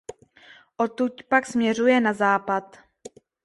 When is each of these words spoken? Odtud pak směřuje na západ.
Odtud 0.77 1.23
pak 1.23 1.45
směřuje 1.45 2.01
na 2.01 2.13
západ. 2.13 2.77